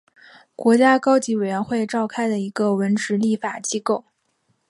[0.55, 4.03] 国家高级委员会召开的一个文职立法机构。